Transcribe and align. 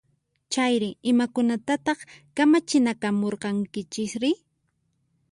Chayri, 0.53 0.89
imakunatataq 1.11 1.99
kamachinakamurqankichisri? 2.35 4.31